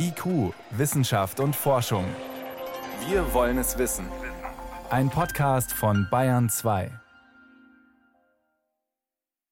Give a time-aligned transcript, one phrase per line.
[0.00, 2.04] IQ, Wissenschaft und Forschung.
[3.08, 4.06] Wir wollen es wissen.
[4.90, 6.92] Ein Podcast von Bayern 2.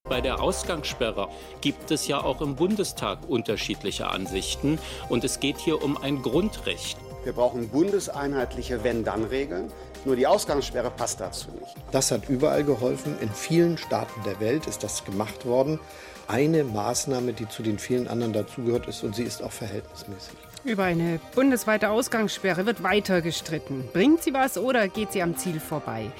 [0.09, 1.29] Bei der Ausgangssperre
[1.61, 4.79] gibt es ja auch im Bundestag unterschiedliche Ansichten
[5.09, 6.97] und es geht hier um ein Grundrecht.
[7.25, 9.73] Wir brauchen bundeseinheitliche Wenn-Dann-Regeln.
[10.05, 11.75] Nur die Ausgangssperre passt dazu nicht.
[11.91, 13.19] Das hat überall geholfen.
[13.21, 15.81] In vielen Staaten der Welt ist das gemacht worden.
[16.29, 20.37] Eine Maßnahme, die zu den vielen anderen dazugehört ist und sie ist auch verhältnismäßig.
[20.65, 23.89] Über eine bundesweite Ausgangssperre wird weiter gestritten.
[23.93, 26.11] Bringt sie was oder geht sie am Ziel vorbei?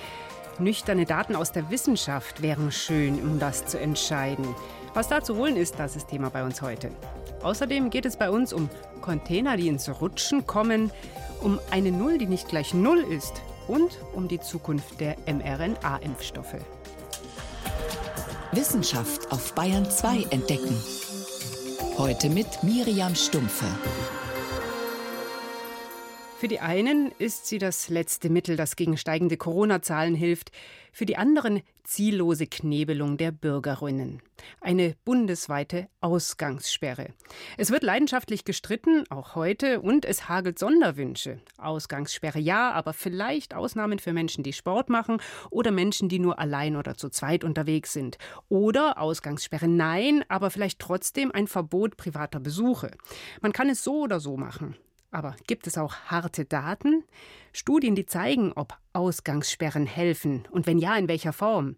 [0.61, 4.47] Nüchterne Daten aus der Wissenschaft wären schön, um das zu entscheiden.
[4.95, 6.91] Was da zu holen ist, das ist Thema bei uns heute.
[7.43, 8.71] Außerdem geht es bei uns um
[9.01, 10.93] Container, die ins Rutschen kommen,
[11.43, 16.57] um eine Null, die nicht gleich Null ist und um die Zukunft der mRNA-Impfstoffe.
[18.53, 20.77] Wissenschaft auf Bayern 2 entdecken.
[21.99, 23.67] Heute mit Miriam Stumpfe.
[26.39, 30.53] Für die einen ist sie das letzte Mittel, das gegen steigende Corona-Zahlen hilft,
[30.93, 34.21] für die anderen ziellose Knebelung der Bürgerinnen.
[34.61, 37.15] Eine bundesweite Ausgangssperre.
[37.57, 41.41] Es wird leidenschaftlich gestritten, auch heute, und es hagelt Sonderwünsche.
[41.57, 46.77] Ausgangssperre ja, aber vielleicht Ausnahmen für Menschen, die Sport machen oder Menschen, die nur allein
[46.77, 48.19] oder zu zweit unterwegs sind.
[48.51, 52.91] Oder Ausgangssperre nein, aber vielleicht trotzdem ein Verbot privater Besuche.
[53.41, 54.77] Man kann es so oder so machen.
[55.11, 57.05] Aber gibt es auch harte Daten?
[57.53, 61.77] Studien, die zeigen, ob Ausgangssperren helfen und wenn ja, in welcher Form?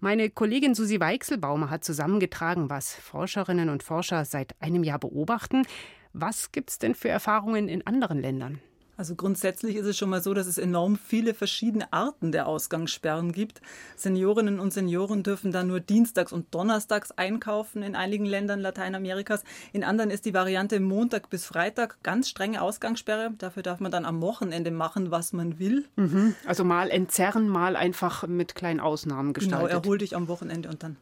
[0.00, 5.66] Meine Kollegin Susi Weichselbaumer hat zusammengetragen, was Forscherinnen und Forscher seit einem Jahr beobachten.
[6.12, 8.60] Was gibt es denn für Erfahrungen in anderen Ländern?
[9.00, 13.32] Also grundsätzlich ist es schon mal so, dass es enorm viele verschiedene Arten der Ausgangssperren
[13.32, 13.62] gibt.
[13.96, 19.42] Seniorinnen und Senioren dürfen dann nur dienstags und donnerstags einkaufen in einigen Ländern Lateinamerikas.
[19.72, 23.32] In anderen ist die Variante Montag bis Freitag ganz strenge Ausgangssperre.
[23.38, 25.86] Dafür darf man dann am Wochenende machen, was man will.
[25.96, 26.34] Mhm.
[26.44, 29.68] Also mal entzerren, mal einfach mit kleinen Ausnahmen genau, gestaltet.
[29.70, 30.98] Genau, erhol dich am Wochenende und dann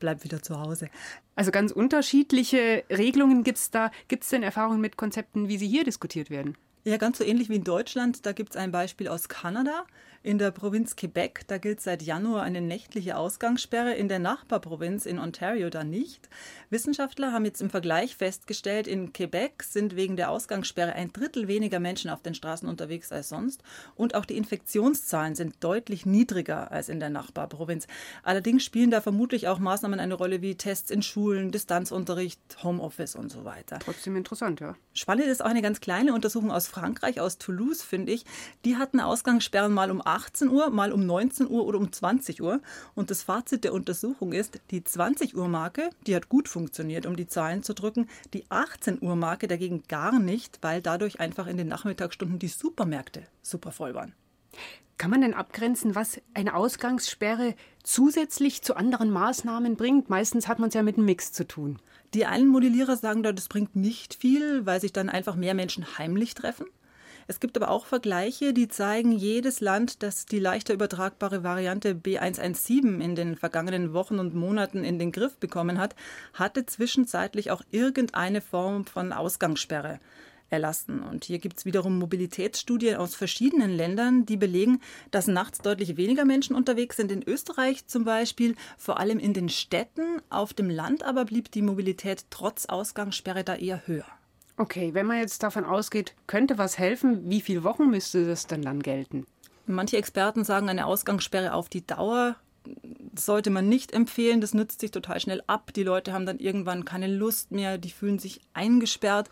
[0.00, 0.88] bleib wieder zu Hause.
[1.36, 3.90] Also ganz unterschiedliche Regelungen gibt es da.
[4.08, 6.56] Gibt es denn Erfahrungen mit Konzepten, wie sie hier diskutiert werden?
[6.84, 8.26] Ja, ganz so ähnlich wie in Deutschland.
[8.26, 9.84] Da gibt es ein Beispiel aus Kanada.
[10.24, 15.18] In der Provinz Quebec, da gilt seit Januar eine nächtliche Ausgangssperre, in der Nachbarprovinz in
[15.18, 16.28] Ontario dann nicht.
[16.70, 21.80] Wissenschaftler haben jetzt im Vergleich festgestellt, in Quebec sind wegen der Ausgangssperre ein Drittel weniger
[21.80, 23.64] Menschen auf den Straßen unterwegs als sonst
[23.96, 27.88] und auch die Infektionszahlen sind deutlich niedriger als in der Nachbarprovinz.
[28.22, 33.32] Allerdings spielen da vermutlich auch Maßnahmen eine Rolle wie Tests in Schulen, Distanzunterricht, Homeoffice und
[33.32, 33.80] so weiter.
[33.80, 34.76] Trotzdem interessant, ja.
[34.94, 38.24] Spannend ist auch eine ganz kleine Untersuchung aus Frankreich, aus Toulouse, finde ich.
[38.64, 42.60] Die hatten Ausgangssperren mal um 18 Uhr, mal um 19 Uhr oder um 20 Uhr.
[42.94, 47.14] Und das Fazit der Untersuchung ist, die 20 Uhr Marke, die hat gut funktioniert, um
[47.14, 48.08] die Zahlen zu drücken.
[48.32, 53.24] Die 18 Uhr Marke dagegen gar nicht, weil dadurch einfach in den Nachmittagsstunden die Supermärkte
[53.42, 54.14] super voll waren.
[54.98, 60.08] Kann man denn abgrenzen, was eine Ausgangssperre zusätzlich zu anderen Maßnahmen bringt?
[60.08, 61.80] Meistens hat man es ja mit einem Mix zu tun.
[62.14, 65.98] Die einen Modellierer sagen da, das bringt nicht viel, weil sich dann einfach mehr Menschen
[65.98, 66.66] heimlich treffen.
[67.26, 73.00] Es gibt aber auch Vergleiche, die zeigen, jedes Land, das die leichter übertragbare Variante B117
[73.00, 75.94] in den vergangenen Wochen und Monaten in den Griff bekommen hat,
[76.34, 80.00] hatte zwischenzeitlich auch irgendeine Form von Ausgangssperre
[80.52, 81.02] erlassen.
[81.02, 84.80] Und hier gibt es wiederum Mobilitätsstudien aus verschiedenen Ländern, die belegen,
[85.10, 87.10] dass nachts deutlich weniger Menschen unterwegs sind.
[87.10, 90.20] In Österreich zum Beispiel, vor allem in den Städten.
[90.30, 94.06] Auf dem Land aber blieb die Mobilität trotz Ausgangssperre da eher höher.
[94.56, 98.62] Okay, wenn man jetzt davon ausgeht, könnte was helfen, wie viele Wochen müsste das denn
[98.62, 99.26] dann gelten?
[99.66, 102.36] Manche Experten sagen, eine Ausgangssperre auf die Dauer
[103.18, 104.40] sollte man nicht empfehlen.
[104.40, 105.72] Das nützt sich total schnell ab.
[105.74, 109.28] Die Leute haben dann irgendwann keine Lust mehr, die fühlen sich eingesperrt.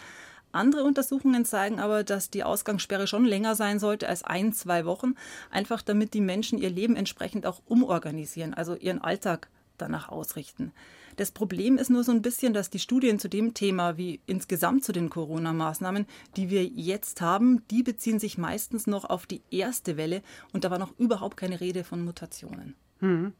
[0.53, 5.15] Andere Untersuchungen zeigen aber, dass die Ausgangssperre schon länger sein sollte als ein, zwei Wochen,
[5.51, 10.73] einfach damit die Menschen ihr Leben entsprechend auch umorganisieren, also ihren Alltag danach ausrichten.
[11.17, 14.85] Das Problem ist nur so ein bisschen, dass die Studien zu dem Thema wie insgesamt
[14.85, 16.07] zu den Corona-Maßnahmen,
[16.37, 20.23] die wir jetzt haben, die beziehen sich meistens noch auf die erste Welle
[20.53, 22.75] und da war noch überhaupt keine Rede von Mutationen.
[23.01, 23.33] Hm.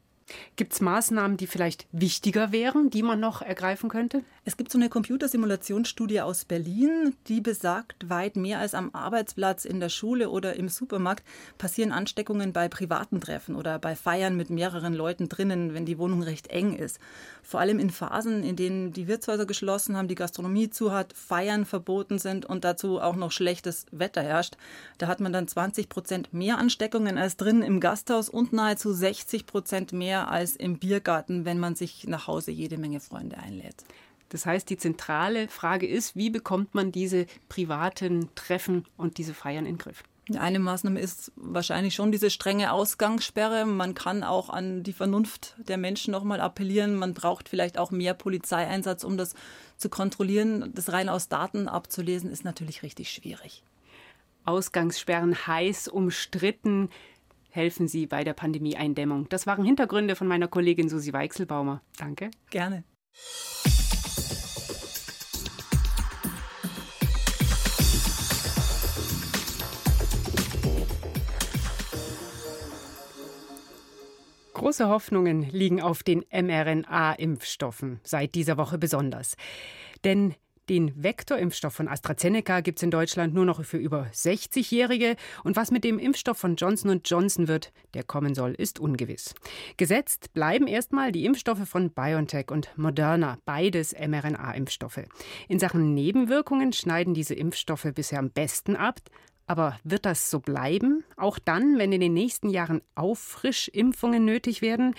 [0.55, 4.23] Gibt es Maßnahmen, die vielleicht wichtiger wären, die man noch ergreifen könnte?
[4.43, 9.79] Es gibt so eine Computersimulationsstudie aus Berlin, die besagt, weit mehr als am Arbeitsplatz, in
[9.79, 11.23] der Schule oder im Supermarkt
[11.57, 16.23] passieren Ansteckungen bei privaten Treffen oder bei Feiern mit mehreren Leuten drinnen, wenn die Wohnung
[16.23, 16.99] recht eng ist.
[17.43, 21.65] Vor allem in Phasen, in denen die Wirtshäuser geschlossen haben, die Gastronomie zu hat, Feiern
[21.65, 24.57] verboten sind und dazu auch noch schlechtes Wetter herrscht.
[24.97, 29.45] Da hat man dann 20 Prozent mehr Ansteckungen als drin im Gasthaus und nahezu 60
[29.45, 33.83] Prozent mehr als im Biergarten, wenn man sich nach Hause jede Menge Freunde einlädt.
[34.29, 39.65] Das heißt, die zentrale Frage ist, wie bekommt man diese privaten Treffen und diese Feiern
[39.65, 40.03] in den Griff?
[40.37, 43.65] Eine Maßnahme ist wahrscheinlich schon diese strenge Ausgangssperre.
[43.65, 46.95] Man kann auch an die Vernunft der Menschen nochmal appellieren.
[46.95, 49.33] Man braucht vielleicht auch mehr Polizeieinsatz, um das
[49.77, 50.71] zu kontrollieren.
[50.73, 53.63] Das rein aus Daten abzulesen, ist natürlich richtig schwierig.
[54.45, 56.89] Ausgangssperren heiß umstritten.
[57.51, 59.27] Helfen Sie bei der Pandemieeindämmung.
[59.29, 61.81] Das waren Hintergründe von meiner Kollegin Susi Weichselbaumer.
[61.97, 62.31] Danke.
[62.49, 62.83] Gerne.
[74.53, 79.35] Große Hoffnungen liegen auf den mRNA-Impfstoffen, seit dieser Woche besonders.
[80.05, 80.35] Denn
[80.69, 85.15] den Vektorimpfstoff von AstraZeneca gibt es in Deutschland nur noch für über 60-Jährige.
[85.43, 89.33] Und was mit dem Impfstoff von Johnson Johnson wird, der kommen soll, ist ungewiss.
[89.77, 95.01] Gesetzt bleiben erstmal die Impfstoffe von BioNTech und Moderna, beides mRNA-Impfstoffe.
[95.47, 98.99] In Sachen Nebenwirkungen schneiden diese Impfstoffe bisher am besten ab.
[99.47, 101.03] Aber wird das so bleiben?
[101.17, 104.95] Auch dann, wenn in den nächsten Jahren Auffrischimpfungen nötig werden?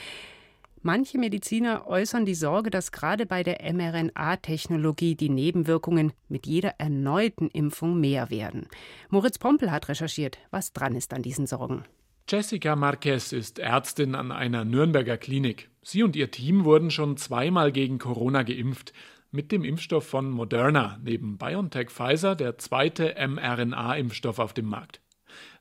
[0.84, 7.48] Manche Mediziner äußern die Sorge, dass gerade bei der mRNA-Technologie die Nebenwirkungen mit jeder erneuten
[7.48, 8.66] Impfung mehr werden.
[9.08, 11.84] Moritz Pompel hat recherchiert, was dran ist an diesen Sorgen.
[12.28, 15.70] Jessica Marquez ist Ärztin an einer Nürnberger Klinik.
[15.82, 18.92] Sie und ihr Team wurden schon zweimal gegen Corona geimpft
[19.30, 25.00] mit dem Impfstoff von Moderna, neben BioNTech Pfizer der zweite mRNA-Impfstoff auf dem Markt.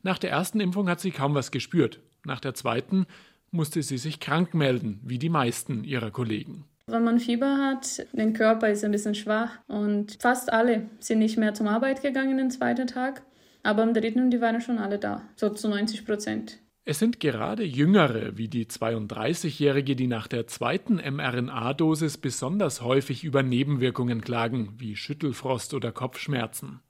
[0.02, 2.00] Nach der ersten Impfung hat sie kaum was gespürt.
[2.24, 3.06] Nach der zweiten
[3.52, 6.64] musste sie sich krank melden, wie die meisten ihrer Kollegen.
[6.86, 11.38] Wenn man Fieber hat, der Körper ist ein bisschen schwach und fast alle sind nicht
[11.38, 13.22] mehr zum Arbeit gegangen den zweiten Tag.
[13.62, 16.58] Aber am dritten, die waren schon alle da, so zu 90 Prozent.
[16.84, 23.44] Es sind gerade Jüngere, wie die 32-Jährige, die nach der zweiten mRNA-Dosis besonders häufig über
[23.44, 26.80] Nebenwirkungen klagen, wie Schüttelfrost oder Kopfschmerzen.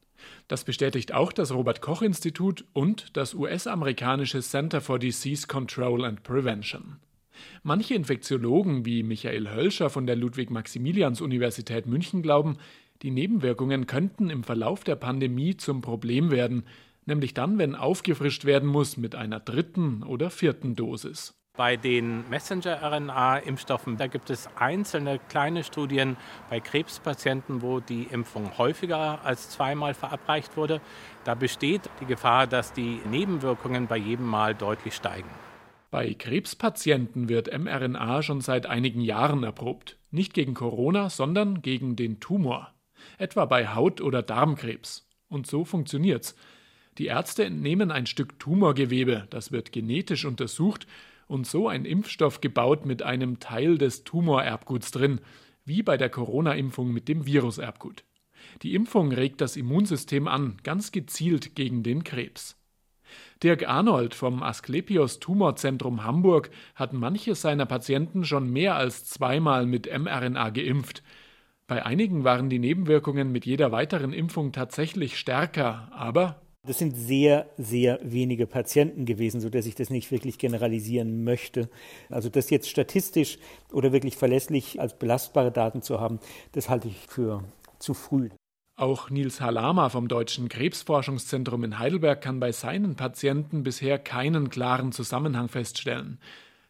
[0.49, 6.23] Das bestätigt auch das Robert Koch Institut und das US-amerikanische Center for Disease Control and
[6.23, 6.97] Prevention.
[7.63, 12.59] Manche Infektiologen wie Michael Hölscher von der Ludwig-Maximilians-Universität München glauben,
[13.03, 16.65] die Nebenwirkungen könnten im Verlauf der Pandemie zum Problem werden,
[17.05, 21.35] nämlich dann, wenn aufgefrischt werden muss mit einer dritten oder vierten Dosis.
[21.55, 26.17] Bei den Messenger-RNA-Impfstoffen, da gibt es einzelne kleine Studien
[26.49, 30.81] bei Krebspatienten, wo die Impfung häufiger als zweimal verabreicht wurde.
[31.25, 35.29] Da besteht die Gefahr, dass die Nebenwirkungen bei jedem Mal deutlich steigen.
[35.91, 39.99] Bei Krebspatienten wird mRNA schon seit einigen Jahren erprobt.
[40.11, 42.73] Nicht gegen Corona, sondern gegen den Tumor.
[43.19, 45.07] Etwa bei Haut- oder Darmkrebs.
[45.29, 46.35] Und so funktioniert's.
[46.97, 50.87] Die Ärzte entnehmen ein Stück Tumorgewebe, das wird genetisch untersucht
[51.33, 55.21] und so ein Impfstoff gebaut mit einem Teil des Tumorerbguts drin,
[55.65, 58.05] wie bei der Corona-Impfung mit dem Viruserbgut.
[58.63, 62.59] Die Impfung regt das Immunsystem an, ganz gezielt gegen den Krebs.
[63.43, 69.87] Dirk Arnold vom Asklepios Tumorzentrum Hamburg hat manche seiner Patienten schon mehr als zweimal mit
[69.87, 71.03] mRNA geimpft.
[71.67, 77.51] Bei einigen waren die Nebenwirkungen mit jeder weiteren Impfung tatsächlich stärker, aber das sind sehr,
[77.59, 81.69] sehr wenige Patienten gewesen, sodass ich das nicht wirklich generalisieren möchte.
[82.09, 83.39] Also das jetzt statistisch
[83.73, 86.21] oder wirklich verlässlich als belastbare Daten zu haben,
[86.53, 87.43] das halte ich für
[87.81, 88.29] zu früh.
[88.77, 94.93] Auch Nils Halama vom Deutschen Krebsforschungszentrum in Heidelberg kann bei seinen Patienten bisher keinen klaren
[94.93, 96.21] Zusammenhang feststellen.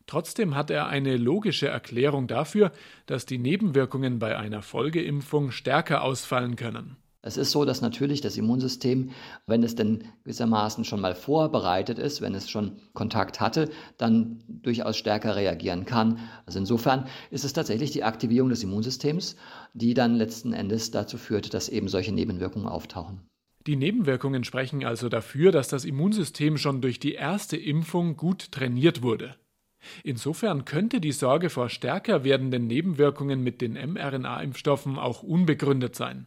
[0.07, 2.73] Trotzdem hat er eine logische Erklärung dafür,
[3.07, 6.97] dass die Nebenwirkungen bei einer Folgeimpfung stärker ausfallen können.
[7.25, 9.11] Es ist so, dass natürlich das Immunsystem,
[9.47, 14.97] wenn es denn gewissermaßen schon mal vorbereitet ist, wenn es schon Kontakt hatte, dann durchaus
[14.97, 16.19] stärker reagieren kann.
[16.47, 19.37] Also insofern ist es tatsächlich die Aktivierung des Immunsystems,
[19.73, 23.21] die dann letzten Endes dazu führt, dass eben solche Nebenwirkungen auftauchen.
[23.69, 29.03] Die Nebenwirkungen sprechen also dafür, dass das Immunsystem schon durch die erste Impfung gut trainiert
[29.03, 29.37] wurde.
[30.03, 36.27] Insofern könnte die Sorge vor stärker werdenden Nebenwirkungen mit den mRNA-Impfstoffen auch unbegründet sein.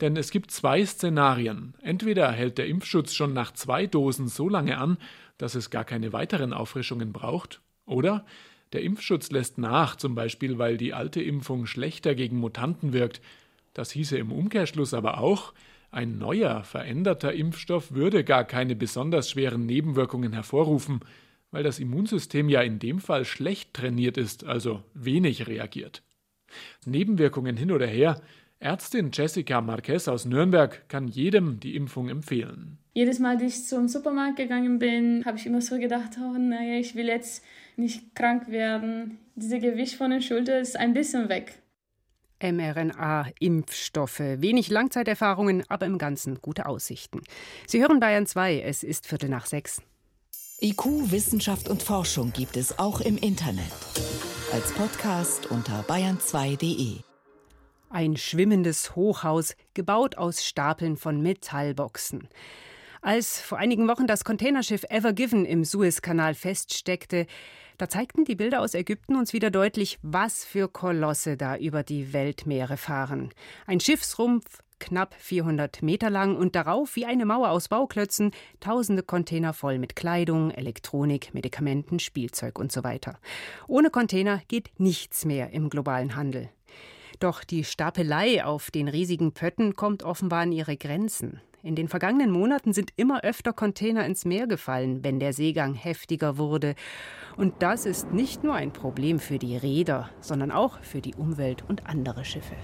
[0.00, 1.74] Denn es gibt zwei Szenarien.
[1.82, 4.96] Entweder hält der Impfschutz schon nach zwei Dosen so lange an,
[5.38, 8.24] dass es gar keine weiteren Auffrischungen braucht, oder
[8.72, 13.20] der Impfschutz lässt nach, zum Beispiel weil die alte Impfung schlechter gegen Mutanten wirkt.
[13.74, 15.52] Das hieße im Umkehrschluss aber auch,
[15.90, 21.00] ein neuer, veränderter Impfstoff würde gar keine besonders schweren Nebenwirkungen hervorrufen,
[21.50, 26.02] weil das Immunsystem ja in dem Fall schlecht trainiert ist, also wenig reagiert.
[26.84, 28.22] Nebenwirkungen hin oder her,
[28.62, 32.76] Ärztin Jessica Marquez aus Nürnberg kann jedem die Impfung empfehlen.
[32.92, 36.78] Jedes Mal, dass ich zum Supermarkt gegangen bin, habe ich immer so gedacht, oh naja,
[36.78, 37.42] ich will jetzt
[37.76, 39.18] nicht krank werden.
[39.34, 41.54] Dieser Gewicht von den Schultern ist ein bisschen weg.
[42.42, 44.20] mRNA-Impfstoffe.
[44.20, 47.22] Wenig Langzeiterfahrungen, aber im Ganzen gute Aussichten.
[47.66, 49.80] Sie hören Bayern 2, es ist Viertel nach sechs.
[50.60, 53.72] IQ, Wissenschaft und Forschung gibt es auch im Internet.
[54.52, 57.09] Als Podcast unter bayern2.de.
[57.92, 62.28] Ein schwimmendes Hochhaus, gebaut aus Stapeln von Metallboxen.
[63.02, 67.26] Als vor einigen Wochen das Containerschiff Ever Given im Suezkanal feststeckte,
[67.78, 72.12] da zeigten die Bilder aus Ägypten uns wieder deutlich, was für Kolosse da über die
[72.12, 73.30] Weltmeere fahren.
[73.66, 78.30] Ein Schiffsrumpf, knapp 400 Meter lang und darauf wie eine Mauer aus Bauklötzen
[78.60, 83.18] tausende Container voll mit Kleidung, Elektronik, Medikamenten, Spielzeug und so weiter.
[83.66, 86.50] Ohne Container geht nichts mehr im globalen Handel.
[87.20, 91.42] Doch die Stapelei auf den riesigen Pötten kommt offenbar an ihre Grenzen.
[91.62, 96.38] In den vergangenen Monaten sind immer öfter Container ins Meer gefallen, wenn der Seegang heftiger
[96.38, 96.74] wurde.
[97.36, 101.62] Und das ist nicht nur ein Problem für die Räder, sondern auch für die Umwelt
[101.68, 102.56] und andere Schiffe.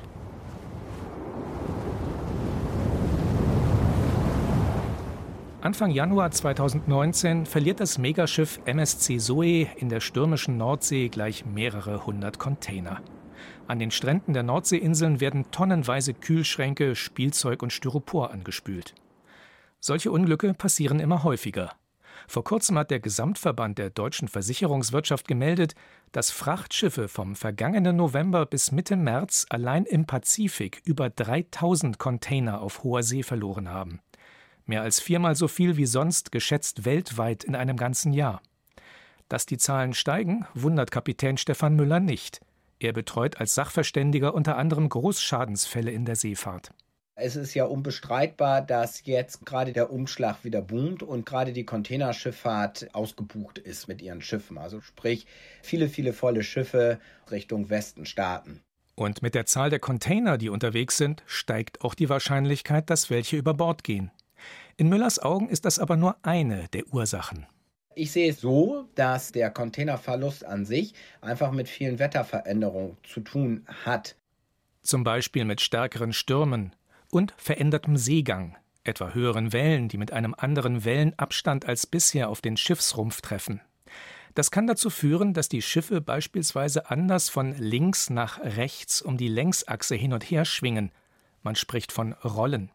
[5.60, 12.38] Anfang Januar 2019 verliert das Megaschiff MSC Zoe in der stürmischen Nordsee gleich mehrere hundert
[12.38, 13.02] Container.
[13.68, 18.94] An den Stränden der Nordseeinseln werden tonnenweise Kühlschränke, Spielzeug und Styropor angespült.
[19.80, 21.72] Solche Unglücke passieren immer häufiger.
[22.28, 25.74] Vor kurzem hat der Gesamtverband der deutschen Versicherungswirtschaft gemeldet,
[26.12, 32.84] dass Frachtschiffe vom vergangenen November bis Mitte März allein im Pazifik über 3000 Container auf
[32.84, 34.00] hoher See verloren haben.
[34.64, 38.40] Mehr als viermal so viel wie sonst geschätzt weltweit in einem ganzen Jahr.
[39.28, 42.40] Dass die Zahlen steigen, wundert Kapitän Stefan Müller nicht.
[42.78, 46.72] Er betreut als Sachverständiger unter anderem Großschadensfälle in der Seefahrt.
[47.18, 52.94] Es ist ja unbestreitbar, dass jetzt gerade der Umschlag wieder boomt und gerade die Containerschifffahrt
[52.94, 54.58] ausgebucht ist mit ihren Schiffen.
[54.58, 55.26] Also sprich,
[55.62, 58.60] viele, viele volle Schiffe Richtung Westen starten.
[58.96, 63.38] Und mit der Zahl der Container, die unterwegs sind, steigt auch die Wahrscheinlichkeit, dass welche
[63.38, 64.10] über Bord gehen.
[64.76, 67.46] In Müllers Augen ist das aber nur eine der Ursachen.
[67.98, 73.64] Ich sehe es so, dass der Containerverlust an sich einfach mit vielen Wetterveränderungen zu tun
[73.86, 74.16] hat.
[74.82, 76.76] Zum Beispiel mit stärkeren Stürmen
[77.10, 82.58] und verändertem Seegang, etwa höheren Wellen, die mit einem anderen Wellenabstand als bisher auf den
[82.58, 83.62] Schiffsrumpf treffen.
[84.34, 89.28] Das kann dazu führen, dass die Schiffe beispielsweise anders von links nach rechts um die
[89.28, 90.92] Längsachse hin und her schwingen.
[91.42, 92.70] Man spricht von Rollen.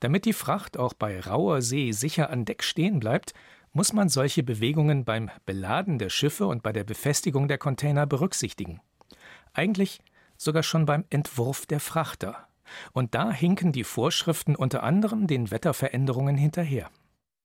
[0.00, 3.34] Damit die Fracht auch bei rauer See sicher an Deck stehen bleibt,
[3.76, 8.80] muss man solche Bewegungen beim Beladen der Schiffe und bei der Befestigung der Container berücksichtigen.
[9.52, 10.00] Eigentlich
[10.38, 12.48] sogar schon beim Entwurf der Frachter.
[12.94, 16.88] Und da hinken die Vorschriften unter anderem den Wetterveränderungen hinterher.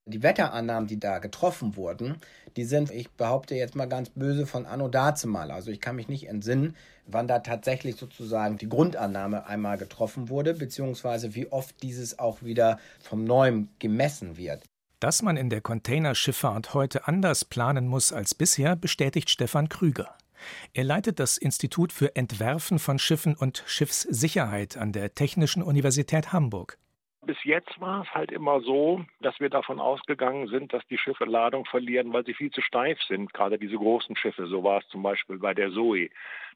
[0.06, 2.16] Die Wetterannahmen, die da getroffen wurden,
[2.56, 5.50] die sind, ich behaupte jetzt mal ganz böse, von Anno dazumal.
[5.50, 10.54] Also ich kann mich nicht entsinnen, wann da tatsächlich sozusagen die Grundannahme einmal getroffen wurde,
[10.54, 14.62] beziehungsweise wie oft dieses auch wieder vom Neuem gemessen wird.
[15.02, 20.14] Dass man in der Containerschifffahrt heute anders planen muss als bisher, bestätigt Stefan Krüger.
[20.74, 26.78] Er leitet das Institut für Entwerfen von Schiffen und Schiffssicherheit an der Technischen Universität Hamburg.
[27.26, 31.24] Bis jetzt war es halt immer so, dass wir davon ausgegangen sind, dass die Schiffe
[31.24, 33.34] Ladung verlieren, weil sie viel zu steif sind.
[33.34, 36.10] Gerade diese großen Schiffe, so war es zum Beispiel bei der Zoe.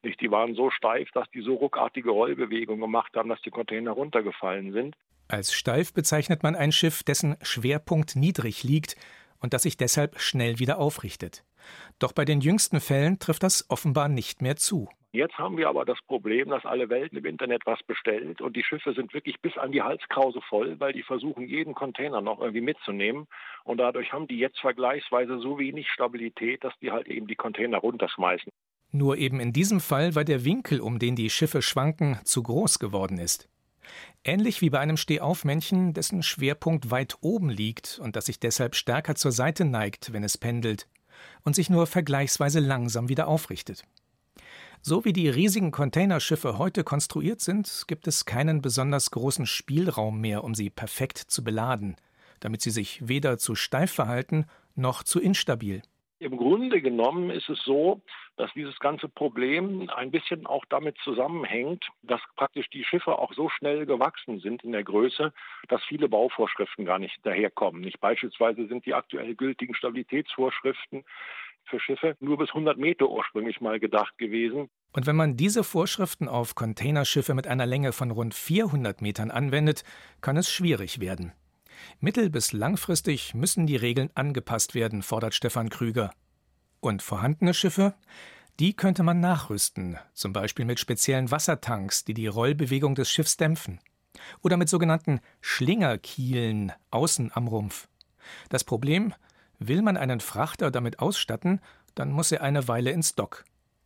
[0.05, 3.91] Nicht, die waren so steif, dass die so ruckartige Rollbewegungen gemacht haben, dass die Container
[3.91, 4.95] runtergefallen sind.
[5.29, 8.97] Als steif bezeichnet man ein Schiff, dessen Schwerpunkt niedrig liegt
[9.41, 11.45] und das sich deshalb schnell wieder aufrichtet.
[11.99, 14.89] Doch bei den jüngsten Fällen trifft das offenbar nicht mehr zu.
[15.13, 18.63] Jetzt haben wir aber das Problem, dass alle Welten im Internet was bestellt und die
[18.63, 22.61] Schiffe sind wirklich bis an die Halskrause voll, weil die versuchen, jeden Container noch irgendwie
[22.61, 23.27] mitzunehmen.
[23.65, 27.79] Und dadurch haben die jetzt vergleichsweise so wenig Stabilität, dass die halt eben die Container
[27.79, 28.53] runterschmeißen.
[28.93, 32.79] Nur eben in diesem Fall, weil der Winkel, um den die Schiffe schwanken, zu groß
[32.79, 33.49] geworden ist.
[34.25, 39.15] Ähnlich wie bei einem Stehaufmännchen, dessen Schwerpunkt weit oben liegt und das sich deshalb stärker
[39.15, 40.89] zur Seite neigt, wenn es pendelt,
[41.45, 43.85] und sich nur vergleichsweise langsam wieder aufrichtet.
[44.83, 50.45] So wie die riesigen Containerschiffe heute konstruiert sind, gibt es keinen besonders großen Spielraum mehr,
[50.45, 51.97] um sie perfekt zu beladen,
[52.41, 55.83] damit sie sich weder zu steif verhalten noch zu instabil.
[56.19, 58.01] Im Grunde genommen ist es so,
[58.37, 63.51] dass dieses ganze Problem ein bisschen auch damit zusammenhängt, dass praktisch die Schiffe auch so
[63.51, 65.35] schnell gewachsen sind in der Größe,
[65.69, 67.83] dass viele Bauvorschriften gar nicht daherkommen.
[67.83, 71.05] Nicht beispielsweise sind die aktuell gültigen Stabilitätsvorschriften
[71.67, 74.71] für Schiffe nur bis 100 Meter ursprünglich mal gedacht gewesen.
[74.93, 79.85] Und wenn man diese Vorschriften auf Containerschiffe mit einer Länge von rund 400 Metern anwendet,
[80.23, 81.33] kann es schwierig werden.
[82.01, 86.11] Mittel- bis langfristig müssen die Regeln angepasst werden, fordert Stefan Krüger.
[86.81, 87.95] Und vorhandene Schiffe?
[88.59, 93.81] Die könnte man nachrüsten, zum Beispiel mit speziellen Wassertanks, die die Rollbewegung des Schiffs dämpfen.
[94.43, 97.89] Oder mit sogenannten Schlingerkielen außen am Rumpf.
[98.49, 99.13] Das Problem,
[99.59, 101.61] will man einen Frachter damit ausstatten,
[101.95, 103.45] dann muss er eine Weile ins Dock.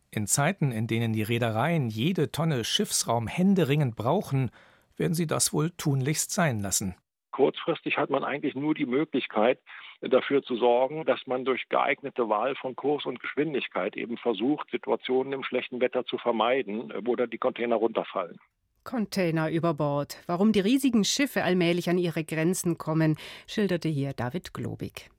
[0.09, 4.51] In Zeiten, in denen die Reedereien jede Tonne Schiffsraum händeringend brauchen,
[4.97, 6.95] werden sie das wohl tunlichst sein lassen.
[7.31, 9.59] Kurzfristig hat man eigentlich nur die Möglichkeit,
[10.01, 15.33] dafür zu sorgen, dass man durch geeignete Wahl von Kurs und Geschwindigkeit eben versucht, Situationen
[15.33, 18.37] im schlechten Wetter zu vermeiden, wo dann die Container runterfallen.
[18.83, 20.17] Container über Bord.
[20.25, 25.09] Warum die riesigen Schiffe allmählich an ihre Grenzen kommen, schilderte hier David Globig.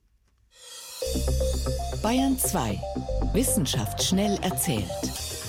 [2.03, 2.81] Bayern 2.
[3.33, 5.42] Wissenschaft schnell erzählt.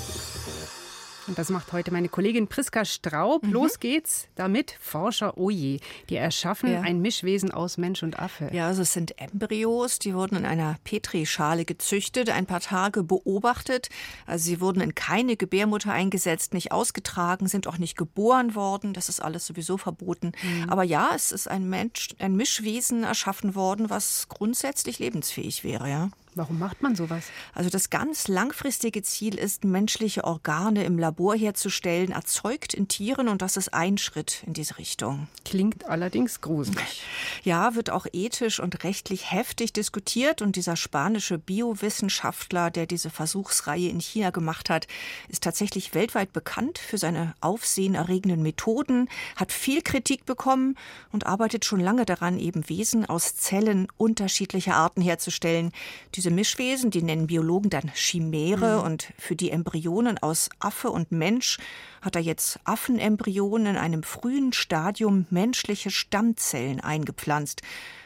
[1.27, 3.43] Und das macht heute meine Kollegin Priska Straub.
[3.43, 3.51] Mhm.
[3.53, 4.75] Los geht's damit.
[4.79, 6.81] Forscher Oje, die erschaffen ja.
[6.81, 8.49] ein Mischwesen aus Mensch und Affe.
[8.53, 13.89] Ja, also es sind Embryos, die wurden in einer Petrischale gezüchtet, ein paar Tage beobachtet.
[14.25, 18.93] Also sie wurden in keine Gebärmutter eingesetzt, nicht ausgetragen, sind auch nicht geboren worden.
[18.93, 20.33] Das ist alles sowieso verboten.
[20.41, 20.69] Mhm.
[20.69, 26.09] Aber ja, es ist ein Mensch, ein Mischwesen erschaffen worden, was grundsätzlich lebensfähig wäre, ja.
[26.35, 27.25] Warum macht man sowas?
[27.53, 33.41] Also das ganz langfristige Ziel ist, menschliche Organe im Labor herzustellen, erzeugt in Tieren und
[33.41, 35.27] das ist ein Schritt in diese Richtung.
[35.45, 37.03] Klingt allerdings gruselig.
[37.43, 43.89] Ja, wird auch ethisch und rechtlich heftig diskutiert und dieser spanische Biowissenschaftler, der diese Versuchsreihe
[43.89, 44.87] in China gemacht hat,
[45.27, 50.77] ist tatsächlich weltweit bekannt für seine aufsehenerregenden Methoden, hat viel Kritik bekommen
[51.11, 55.73] und arbeitet schon lange daran, eben Wesen aus Zellen unterschiedlicher Arten herzustellen,
[56.15, 58.85] die diese Mischwesen, die nennen Biologen dann Chimäre mhm.
[58.85, 61.57] und für die Embryonen aus Affe und Mensch
[62.01, 67.61] hat er jetzt Affenembryonen in einem frühen Stadium menschliche Stammzellen eingepflanzt.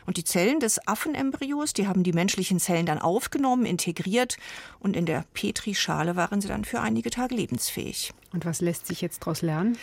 [0.07, 4.38] Und die Zellen des Affenembryos, die haben die menschlichen Zellen dann aufgenommen, integriert
[4.79, 8.13] und in der Petrischale waren sie dann für einige Tage lebensfähig.
[8.33, 9.77] Und was lässt sich jetzt daraus lernen?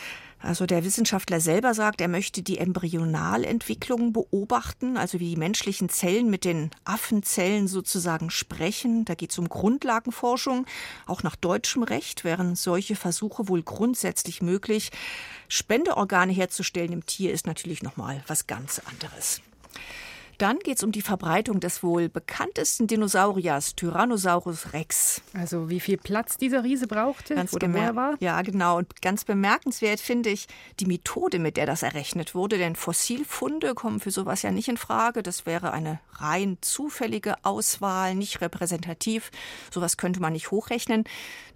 [0.45, 6.29] Also der Wissenschaftler selber sagt, er möchte die Embryonalentwicklung beobachten, also wie die menschlichen Zellen
[6.29, 9.05] mit den Affenzellen sozusagen sprechen.
[9.05, 10.67] Da geht es um Grundlagenforschung.
[11.07, 14.91] Auch nach deutschem Recht wären solche Versuche wohl grundsätzlich möglich.
[15.47, 19.41] Spendeorgane herzustellen im Tier ist natürlich noch mal was ganz anderes.
[20.37, 25.21] Dann geht es um die Verbreitung des wohl bekanntesten Dinosauriers, Tyrannosaurus Rex.
[25.33, 28.15] Also wie viel Platz dieser Riese brauchte ganz oder wo war?
[28.19, 28.77] Ja, genau.
[28.77, 30.47] Und ganz bemerkenswert finde ich
[30.79, 32.57] die Methode, mit der das errechnet wurde.
[32.57, 35.23] Denn Fossilfunde kommen für sowas ja nicht in Frage.
[35.23, 39.31] Das wäre eine rein zufällige Auswahl, nicht repräsentativ.
[39.71, 41.05] Sowas könnte man nicht hochrechnen.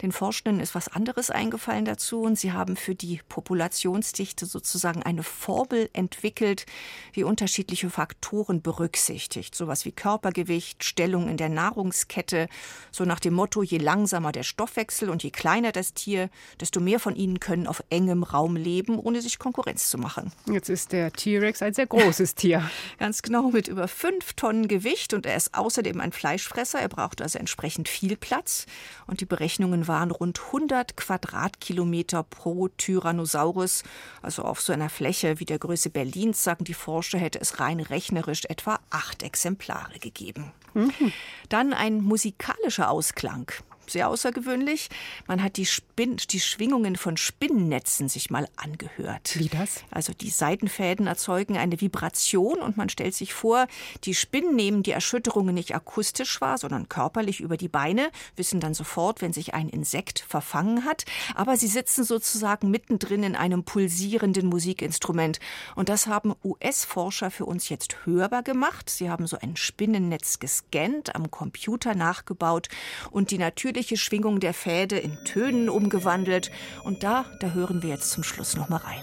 [0.02, 5.22] Den Forschenden ist was anderes eingefallen dazu und sie haben für die Populationsdichte sozusagen eine
[5.22, 6.66] Formel entwickelt,
[7.12, 9.56] wie unterschiedliche Faktoren berücksichtigt.
[9.56, 12.46] Sowas wie Körpergewicht, Stellung in der Nahrungskette,
[12.92, 16.30] so nach dem Motto, je langsamer der Stoffwechsel und je kleiner das Tier,
[16.60, 20.30] desto mehr von ihnen können auf engem Raum leben, ohne sich Konkurrenz zu machen.
[20.46, 22.70] Jetzt ist der T-Rex ein sehr großes Tier.
[22.98, 26.78] Ganz genau, mit über fünf Tonnen Gewicht und er ist außerdem ein Fleischfresser.
[26.78, 28.66] Er braucht also entsprechend viel Platz.
[29.08, 33.82] Und die Berechnungen waren rund 100 Quadratkilometer pro Tyrannosaurus.
[34.22, 37.80] Also auf so einer Fläche wie der Größe Berlins, sagen die Forscher, hätte es rein
[37.80, 40.52] rechnerisch etwa etwa acht Exemplare gegeben.
[40.74, 41.12] Mhm.
[41.48, 43.50] Dann ein musikalischer Ausklang
[43.90, 44.88] sehr außergewöhnlich.
[45.26, 49.38] Man hat die, Spin die Schwingungen von Spinnennetzen sich mal angehört.
[49.38, 49.82] Wie das?
[49.90, 53.66] Also die Seitenfäden erzeugen eine Vibration und man stellt sich vor,
[54.04, 58.74] die Spinnen nehmen die Erschütterungen nicht akustisch wahr, sondern körperlich über die Beine, wissen dann
[58.74, 61.04] sofort, wenn sich ein Insekt verfangen hat.
[61.34, 65.40] Aber sie sitzen sozusagen mittendrin in einem pulsierenden Musikinstrument.
[65.76, 68.90] Und das haben US-Forscher für uns jetzt hörbar gemacht.
[68.90, 72.68] Sie haben so ein Spinnennetz gescannt, am Computer nachgebaut
[73.10, 76.50] und die natürlich natürliche Schwingung der Fäde in Tönen umgewandelt.
[76.84, 79.02] Und da, da hören wir jetzt zum Schluss noch mal rein.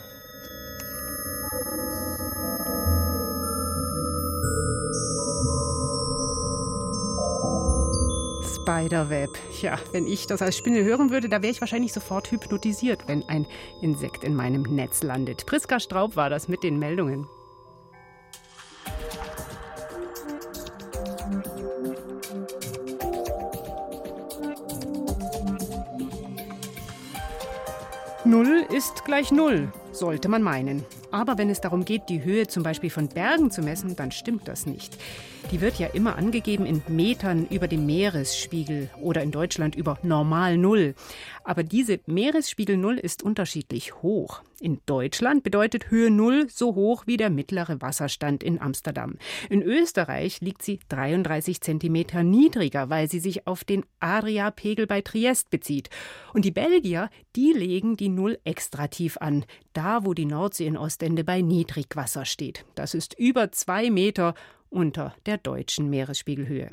[8.44, 9.32] Spiderweb.
[9.62, 13.24] Ja, wenn ich das als Spinne hören würde, da wäre ich wahrscheinlich sofort hypnotisiert, wenn
[13.24, 13.48] ein
[13.82, 15.48] Insekt in meinem Netz landet.
[15.48, 17.28] Priska Straub war das mit den Meldungen.
[28.78, 30.86] Ist gleich Null, sollte man meinen.
[31.17, 34.47] Aber wenn es darum geht, die Höhe zum Beispiel von Bergen zu messen, dann stimmt
[34.47, 34.99] das nicht.
[35.51, 40.58] Die wird ja immer angegeben in Metern über dem Meeresspiegel oder in Deutschland über Normal
[40.58, 40.93] Null.
[41.43, 44.43] Aber diese Meeresspiegel Null ist unterschiedlich hoch.
[44.60, 49.15] In Deutschland bedeutet Höhe Null so hoch wie der mittlere Wasserstand in Amsterdam.
[49.49, 55.49] In Österreich liegt sie 33 Zentimeter niedriger, weil sie sich auf den Adria-Pegel bei Triest
[55.49, 55.89] bezieht.
[56.34, 60.75] Und die Belgier, die legen die Null extra tief an, da wo die Nordsee in
[60.75, 62.65] Ostende bei Niedrigwasser steht.
[62.76, 64.34] Das ist über zwei Meter
[64.70, 66.70] unter der deutschen Meeresspiegelhöhe.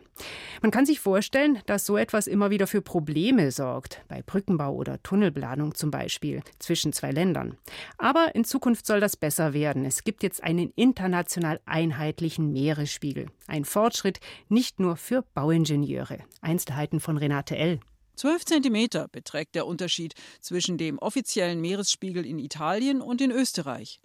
[0.63, 5.03] Man kann sich vorstellen, dass so etwas immer wieder für Probleme sorgt, bei Brückenbau oder
[5.03, 7.57] Tunnelplanung zum Beispiel zwischen zwei Ländern.
[7.99, 9.85] Aber in Zukunft soll das besser werden.
[9.85, 13.27] Es gibt jetzt einen international einheitlichen Meeresspiegel.
[13.47, 16.19] Ein Fortschritt nicht nur für Bauingenieure.
[16.41, 17.81] Einzelheiten von Renate L.
[18.17, 24.01] 12 Zentimeter beträgt der Unterschied zwischen dem offiziellen Meeresspiegel in Italien und in Österreich.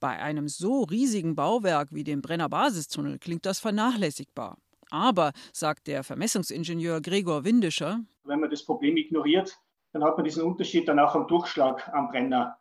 [0.00, 4.56] Bei einem so riesigen Bauwerk wie dem Brenner Basistunnel klingt das vernachlässigbar.
[4.90, 9.58] Aber, sagt der Vermessungsingenieur Gregor Windischer, wenn man das Problem ignoriert,
[9.92, 12.56] dann hat man diesen Unterschied dann auch am Durchschlag am Brenner,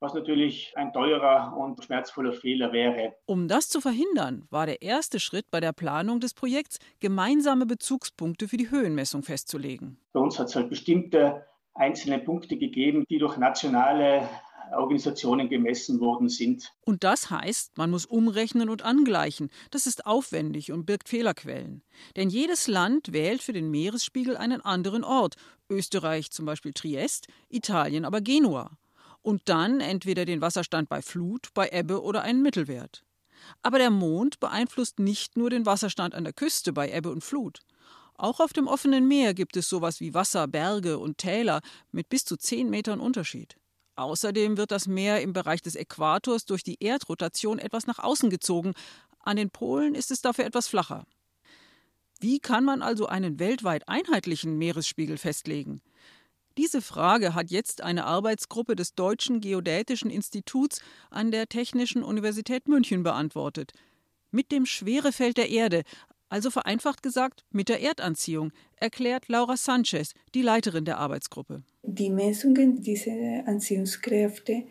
[0.00, 3.14] was natürlich ein teurer und schmerzvoller Fehler wäre.
[3.24, 8.48] Um das zu verhindern, war der erste Schritt bei der Planung des Projekts, gemeinsame Bezugspunkte
[8.48, 9.96] für die Höhenmessung festzulegen.
[10.12, 14.28] Bei uns hat es halt bestimmte einzelne Punkte gegeben, die durch nationale
[14.76, 16.72] Organisationen gemessen worden sind.
[16.82, 19.50] Und das heißt, man muss umrechnen und angleichen.
[19.70, 21.82] Das ist aufwendig und birgt Fehlerquellen.
[22.16, 25.36] Denn jedes Land wählt für den Meeresspiegel einen anderen Ort.
[25.68, 28.78] Österreich zum Beispiel Triest, Italien aber Genua.
[29.22, 33.04] Und dann entweder den Wasserstand bei Flut, bei Ebbe oder einen Mittelwert.
[33.62, 37.60] Aber der Mond beeinflusst nicht nur den Wasserstand an der Küste bei Ebbe und Flut.
[38.14, 42.24] Auch auf dem offenen Meer gibt es sowas wie Wasser, Berge und Täler mit bis
[42.24, 43.56] zu 10 Metern Unterschied.
[43.94, 48.72] Außerdem wird das Meer im Bereich des Äquators durch die Erdrotation etwas nach außen gezogen.
[49.20, 51.06] An den Polen ist es dafür etwas flacher.
[52.20, 55.82] Wie kann man also einen weltweit einheitlichen Meeresspiegel festlegen?
[56.56, 63.02] Diese Frage hat jetzt eine Arbeitsgruppe des Deutschen Geodätischen Instituts an der Technischen Universität München
[63.02, 63.72] beantwortet.
[64.30, 65.82] Mit dem Schwerefeld der Erde,
[66.32, 71.62] also vereinfacht gesagt mit der Erdanziehung, erklärt Laura Sanchez, die Leiterin der Arbeitsgruppe.
[71.82, 74.62] Die Messungen dieser Anziehungskräfte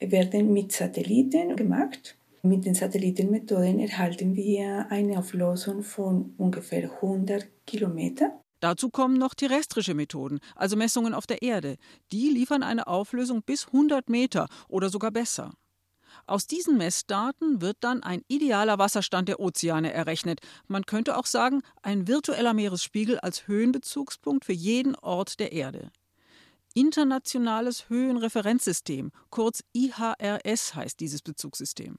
[0.00, 2.16] werden mit Satelliten gemacht.
[2.42, 8.32] Mit den Satellitenmethoden erhalten wir eine Auflösung von ungefähr 100 Kilometern.
[8.58, 11.76] Dazu kommen noch terrestrische Methoden, also Messungen auf der Erde.
[12.10, 15.52] Die liefern eine Auflösung bis 100 Meter oder sogar besser.
[16.26, 20.40] Aus diesen Messdaten wird dann ein idealer Wasserstand der Ozeane errechnet.
[20.68, 25.90] Man könnte auch sagen, ein virtueller Meeresspiegel als Höhenbezugspunkt für jeden Ort der Erde.
[26.74, 31.98] Internationales Höhenreferenzsystem, kurz IHRS heißt dieses Bezugssystem.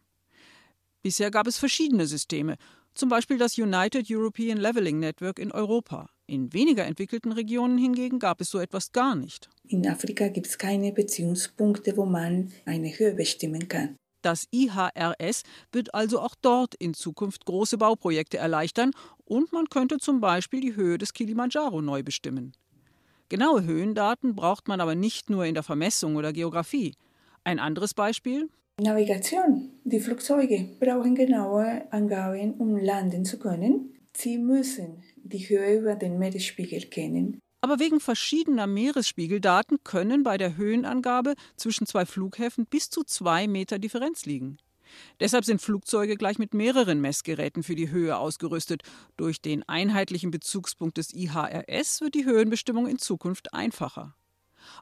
[1.01, 2.57] Bisher gab es verschiedene Systeme,
[2.95, 6.09] zum Beispiel das United European Leveling Network in Europa.
[6.27, 9.49] In weniger entwickelten Regionen hingegen gab es so etwas gar nicht.
[9.67, 13.95] In Afrika gibt es keine Beziehungspunkte, wo man eine Höhe bestimmen kann.
[14.25, 18.89] Das IHRS wird also auch dort in Zukunft große Bauprojekte erleichtern
[19.23, 22.53] und man könnte zum Beispiel die Höhe des Kilimanjaro neu bestimmen.
[23.29, 26.95] Genaue Höhendaten braucht man aber nicht nur in der Vermessung oder Geografie.
[27.43, 28.49] Ein anderes Beispiel?
[28.81, 29.69] Navigation.
[29.83, 33.93] Die Flugzeuge brauchen genaue Angaben, um landen zu können.
[34.17, 37.39] Sie müssen die Höhe über den Meeresspiegel kennen.
[37.65, 43.79] Aber wegen verschiedener Meeresspiegeldaten können bei der Höhenangabe zwischen zwei Flughäfen bis zu zwei Meter
[43.79, 44.57] Differenz liegen.
[45.19, 48.83] Deshalb sind Flugzeuge gleich mit mehreren Messgeräten für die Höhe ausgerüstet.
[49.17, 54.15] Durch den einheitlichen Bezugspunkt des IHRS wird die Höhenbestimmung in Zukunft einfacher.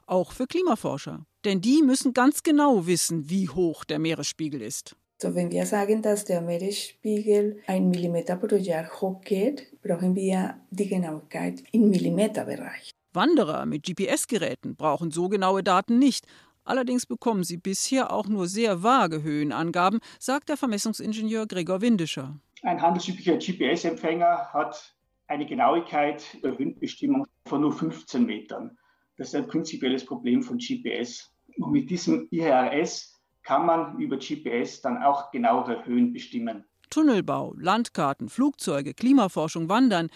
[0.04, 1.24] Auch für Klimaforscher.
[1.46, 4.94] Denn die müssen ganz genau wissen, wie hoch der Meeresspiegel ist.
[5.18, 10.88] So, wenn wir sagen, dass der Meeresspiegel ein Millimeter pro Jahr hochgeht, brauchen wir die
[10.88, 12.90] Genauigkeit im Millimeterbereich.
[13.12, 16.26] Wanderer mit GPS-Geräten brauchen so genaue Daten nicht.
[16.64, 22.40] Allerdings bekommen sie bisher auch nur sehr vage Höhenangaben, sagt der Vermessungsingenieur Gregor Windischer.
[22.62, 24.96] Ein handelsüblicher GPS-Empfänger hat
[25.28, 28.76] eine Genauigkeit der Höhenbestimmung von nur 15 Metern.
[29.16, 31.30] Das ist ein prinzipielles Problem von GPS.
[31.58, 33.13] Und mit diesem IHRS
[33.44, 36.64] kann man über GPS dann auch genauere Höhen bestimmen.
[36.90, 40.08] Tunnelbau, Landkarten, Flugzeuge, Klimaforschung, Wandern.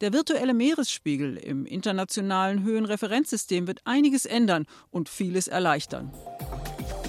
[0.00, 6.12] Der virtuelle Meeresspiegel im internationalen Höhenreferenzsystem wird einiges ändern und vieles erleichtern.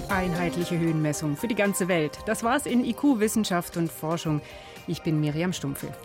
[0.08, 2.18] Einheitliche Höhenmessung für die ganze Welt.
[2.26, 4.42] Das war's in IQ Wissenschaft und Forschung.
[4.86, 5.92] Ich bin Miriam Stumpfel.